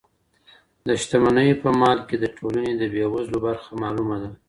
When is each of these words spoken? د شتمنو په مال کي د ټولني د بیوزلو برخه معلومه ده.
د 0.87 0.89
شتمنو 1.01 1.59
په 1.61 1.69
مال 1.79 1.97
کي 2.07 2.15
د 2.19 2.25
ټولني 2.37 2.71
د 2.77 2.83
بیوزلو 2.93 3.37
برخه 3.47 3.71
معلومه 3.81 4.15
ده. 4.21 4.29